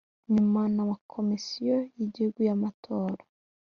nyuma 0.33 0.61
na 0.75 0.83
Komisiyo 1.13 1.75
y 1.97 1.99
Igihugu 2.05 2.39
y 2.47 2.51
Amatora 2.55 3.23